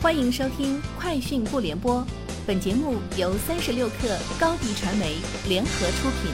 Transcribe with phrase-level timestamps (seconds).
[0.00, 1.96] 欢迎收听《快讯不联播》，
[2.46, 5.16] 本节目由三十六克高低传媒
[5.48, 6.30] 联合出品。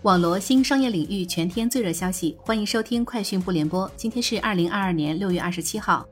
[0.00, 3.86] 网罗新商业领域全天最热消息，欢迎收听《快讯不联播》。
[3.98, 6.08] 今天是二零二二年六月二十七号。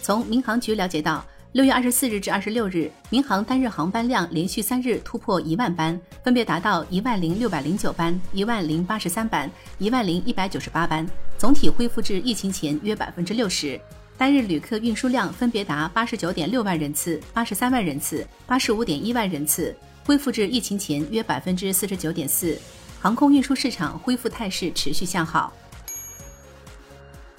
[0.00, 1.22] 从民航局了解到。
[1.52, 11.04] 六月二十四日至二十六日，民航单日航班量连续三日突破一万班，分别达到一万零六百零九班、一万零八十三班、一万零一百九十八班，
[11.40, 13.80] 总体恢复至疫情前约百分之六十。
[14.18, 19.74] 单日旅客运输量分别达八十九点六万人次、八十三万人次、八十五点一万人次，
[20.04, 22.60] 恢复至疫情前约百分之四十九点四。
[23.00, 25.50] 航空运输市场恢复态势持续向好。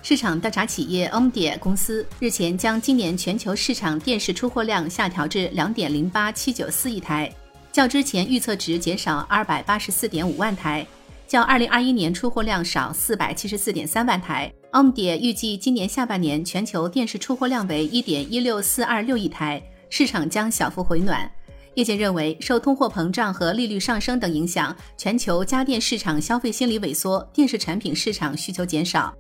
[0.01, 7.31] 市场调查企业 Omdia 公司日前将今年全球市场电视出货量下调至两点零八七九四亿台，
[7.71, 10.87] 较之前预测值减少二百八十四点五万台，
[11.31, 14.51] 较二零二一年出货量少四百七十四点三万台。
[14.73, 21.31] Omdia 预计今年下半年全球电视出货量为一点一六四二六亿台，市场将小幅回暖。
[21.75, 29.13] 业界认为，受通货膨胀和利率上升等影响，全球家电市场消费心理萎缩，电视产品市场需求减少。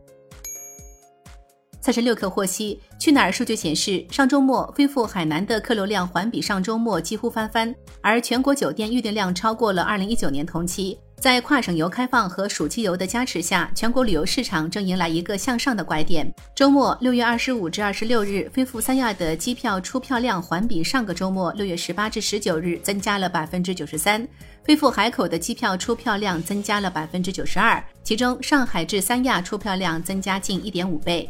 [1.79, 10.99] 三十六氪获悉，去哪儿数据显示，上周末飞赴海南的客流量环比上周末几乎翻番，而全国酒店预订量超过了二零一九年同期。
[11.21, 16.27] 在跨省游开放和暑期游的加持下，全国旅游市场正迎来一个向上的拐点。
[16.55, 24.27] 周末六月二十五至二十六日，飞赴三亚的机票出票量环比上个周末六月十八至十九日增加了百分之九十三，
[24.63, 31.29] 飞赴海口的机票出票量增加了百分之九十二，其中上海至三亚出票量增加近一点五倍。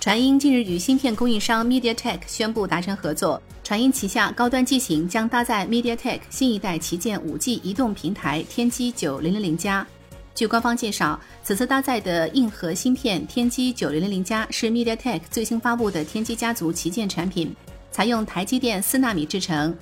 [0.00, 9.86] 传音近日与芯片供应商 MediaTek 宣布达成合作，传音旗下高端机型将搭载 MediaTek 新一代旗舰 5G 移动平台天玑九零零零加。
[10.34, 17.54] 据官方介绍，此次搭载的硬核芯片天玑九零零零加是 MediaTek 最新发布的天玑家族旗舰产品，
[17.92, 19.76] 采用台积电四纳米制程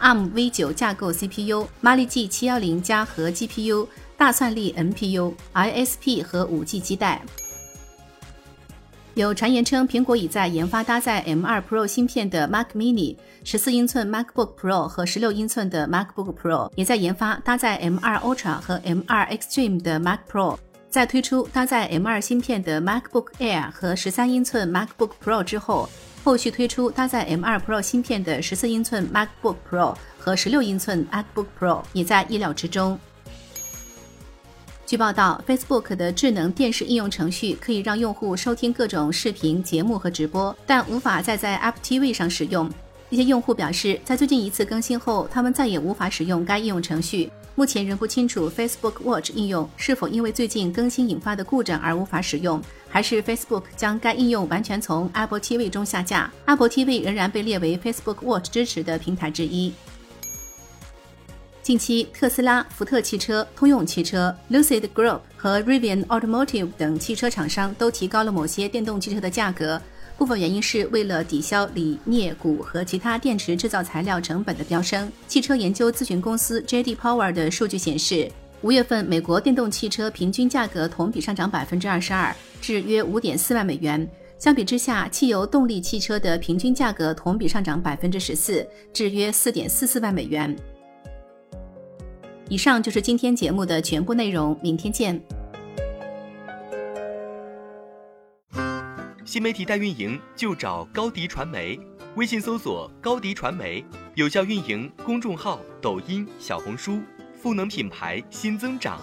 [0.00, 7.22] ，ARM V 九架构 CPU，马力 G 七幺零加核 GPU，大算力 NPU，ISP 和 5G 基带。
[9.20, 13.14] 有传言称，苹果已在研发搭载 M2 Pro 芯片的 Mac Mini、
[13.44, 20.56] 十四英寸 MacBook Pro 和十六英寸的 MacBook Pro，也在研发搭载 M2 Ultra 和 M2 Extreme 的 Mac Pro。
[20.88, 25.88] 在推出搭载 M2 芯片的 MacBook Air 和十三英寸 MacBook Pro 之后，
[26.24, 32.98] 后续推出搭载 M2 Pro 芯片的十四英寸 MacBook Pro 和十六英寸 MacBook Pro 也在意料之中。
[34.90, 42.68] 据报道，Facebook 的智能电视应用程序可以让用户收听各种视频节目和直播，但无法再在 App TV 上使用。
[43.08, 47.30] 一些用户表示，在最近一次更新后，他们再也无法使用该应用程序。
[47.54, 56.28] 目前仍不清楚 Facebook Watch 应用是否因为最近更新引发的故障而无法使用，还是 Facebook 将该应用完全从 Apple TV 中下架。
[56.46, 59.72] Apple TV 仍然被列为 Facebook Watch 支持的平台之一。
[61.62, 69.80] 近期，特斯拉、福特汽车、通用汽车、Lucid Group 和 Rivian Automotive 等汽车厂商都提高了某些电动汽车的价格，
[70.16, 75.12] 部分原因是为了抵消锂、镍、钴和其他电池制造材料成本的飙升。
[75.28, 76.96] 汽车研究咨询公司 J.D.
[76.96, 78.30] Power 的数据显示，
[78.62, 84.08] 五月份美国电动汽车平均价格同比上涨百分之二十二，至约五点四万美元。
[84.38, 90.56] 相比之下，汽油动力汽车的平均价格同比上涨百分之十四，至约四点四四万美元。
[92.50, 95.22] 以上就是今天节目的全部内容，明天见。
[99.24, 101.78] 新媒体代运营就找高迪传媒，
[102.16, 103.84] 微信搜索高迪传媒，
[104.16, 106.98] 有效运营公众号、抖音、小红书，
[107.40, 109.00] 赋能品牌新增长。